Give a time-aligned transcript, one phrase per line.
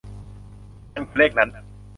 [0.93, 1.49] มันคือเลขนั้น